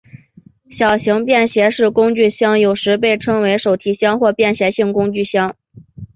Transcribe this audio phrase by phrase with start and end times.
[0.67, 5.55] 小型的便携式工具箱有时被称为手提箱或便携式工具箱。